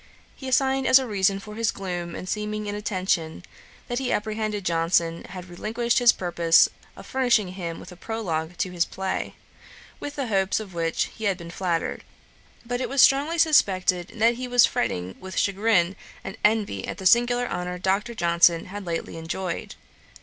He 0.35 0.47
assigned 0.47 0.87
as 0.87 0.97
a 0.97 1.05
reason 1.05 1.37
for 1.39 1.53
his 1.53 1.69
gloom 1.69 2.15
and 2.15 2.27
seeming 2.27 2.65
inattention, 2.65 3.43
that 3.87 3.99
he 3.99 4.11
apprehended 4.11 4.65
Johnson 4.65 5.23
had 5.25 5.47
relinquished 5.47 5.99
his 5.99 6.11
purpose 6.11 6.67
of 6.95 7.05
furnishing 7.05 7.49
him 7.49 7.79
with 7.79 7.91
a 7.91 7.95
Prologue 7.95 8.57
to 8.57 8.71
his 8.71 8.83
play, 8.83 9.35
with 9.99 10.15
the 10.15 10.25
hopes 10.25 10.59
of 10.59 10.73
which 10.73 11.11
he 11.15 11.25
had 11.25 11.37
been 11.37 11.51
flattered; 11.51 12.03
but 12.65 12.81
it 12.81 12.89
was 12.89 12.99
strongly 12.99 13.37
suspected 13.37 14.11
that 14.15 14.33
he 14.37 14.47
was 14.47 14.65
fretting 14.65 15.17
with 15.19 15.37
chagrin 15.37 15.95
and 16.23 16.35
envy 16.43 16.87
at 16.87 16.97
the 16.97 17.05
singular 17.05 17.47
honour 17.47 17.77
Dr. 17.77 18.15
Johnson 18.15 18.65
had 18.73 18.87
lately 18.87 19.17
enjoyed. 19.17 19.75